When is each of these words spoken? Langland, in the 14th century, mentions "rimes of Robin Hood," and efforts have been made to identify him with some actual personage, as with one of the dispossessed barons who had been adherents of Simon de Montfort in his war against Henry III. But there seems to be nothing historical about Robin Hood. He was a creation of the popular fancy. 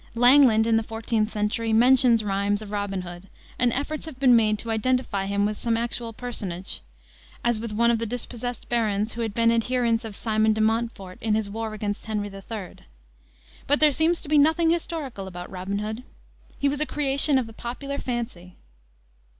Langland, 0.15 0.65
in 0.65 0.77
the 0.77 0.83
14th 0.83 1.29
century, 1.29 1.73
mentions 1.73 2.23
"rimes 2.23 2.63
of 2.63 2.71
Robin 2.71 3.03
Hood," 3.03 3.29
and 3.59 3.71
efforts 3.71 4.07
have 4.07 4.19
been 4.19 4.35
made 4.35 4.57
to 4.57 4.71
identify 4.71 5.27
him 5.27 5.45
with 5.45 5.57
some 5.57 5.77
actual 5.77 6.11
personage, 6.11 6.81
as 7.43 7.59
with 7.59 7.71
one 7.71 7.91
of 7.91 7.99
the 7.99 8.07
dispossessed 8.07 8.67
barons 8.67 9.13
who 9.13 9.21
had 9.21 9.35
been 9.35 9.51
adherents 9.51 10.03
of 10.03 10.15
Simon 10.15 10.53
de 10.53 10.61
Montfort 10.61 11.19
in 11.21 11.35
his 11.35 11.51
war 11.51 11.75
against 11.75 12.07
Henry 12.07 12.29
III. 12.29 12.77
But 13.67 13.79
there 13.79 13.91
seems 13.91 14.21
to 14.21 14.27
be 14.27 14.39
nothing 14.39 14.71
historical 14.71 15.27
about 15.27 15.51
Robin 15.51 15.77
Hood. 15.77 16.01
He 16.57 16.67
was 16.67 16.81
a 16.81 16.87
creation 16.87 17.37
of 17.37 17.45
the 17.45 17.53
popular 17.53 17.99
fancy. 17.99 18.55